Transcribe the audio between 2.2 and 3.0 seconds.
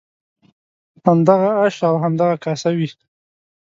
کاسه وي.